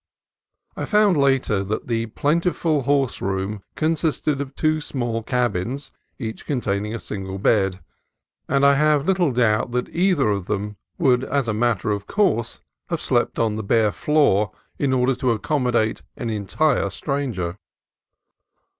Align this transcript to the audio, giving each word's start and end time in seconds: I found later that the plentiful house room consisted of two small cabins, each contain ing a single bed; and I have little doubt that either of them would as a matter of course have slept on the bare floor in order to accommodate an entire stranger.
I 0.75 0.85
found 0.85 1.15
later 1.15 1.63
that 1.63 1.85
the 1.85 2.07
plentiful 2.07 2.81
house 2.85 3.21
room 3.21 3.61
consisted 3.75 4.41
of 4.41 4.55
two 4.55 4.81
small 4.81 5.21
cabins, 5.21 5.91
each 6.17 6.47
contain 6.47 6.87
ing 6.87 6.95
a 6.95 6.99
single 6.99 7.37
bed; 7.37 7.81
and 8.49 8.65
I 8.65 8.73
have 8.73 9.05
little 9.05 9.31
doubt 9.31 9.69
that 9.73 9.89
either 9.89 10.29
of 10.31 10.47
them 10.47 10.77
would 10.97 11.23
as 11.23 11.47
a 11.47 11.53
matter 11.53 11.91
of 11.91 12.07
course 12.07 12.61
have 12.89 12.99
slept 12.99 13.37
on 13.37 13.57
the 13.57 13.63
bare 13.63 13.91
floor 13.91 14.51
in 14.79 14.91
order 14.91 15.13
to 15.13 15.33
accommodate 15.33 16.01
an 16.17 16.31
entire 16.31 16.89
stranger. 16.89 17.59